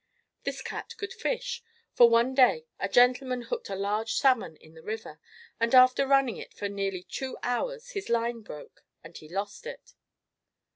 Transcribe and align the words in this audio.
This 0.45 0.63
cat 0.63 0.95
could 0.97 1.13
fish; 1.13 1.61
for 1.93 2.09
one 2.09 2.33
day 2.33 2.65
a 2.79 2.89
gentleman 2.89 3.43
hooked 3.43 3.69
a 3.69 3.75
large 3.75 4.13
salmon 4.15 4.55
in 4.55 4.73
the 4.73 4.81
river, 4.81 5.19
and 5.59 5.75
after 5.75 6.07
running 6.07 6.37
it 6.37 6.55
for 6.55 6.67
nearly 6.67 7.03
two 7.03 7.37
hours 7.43 7.91
his 7.91 8.09
line 8.09 8.41
broke 8.41 8.83
and 9.03 9.15
he 9.15 9.29
lost 9.29 9.67
it. 9.67 9.93